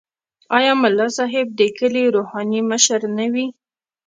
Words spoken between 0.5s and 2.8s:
آیا ملا صاحب د کلي روحاني